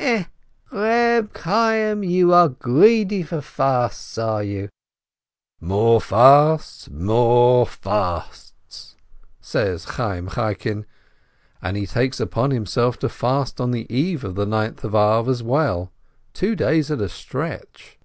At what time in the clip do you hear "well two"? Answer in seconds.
15.42-16.54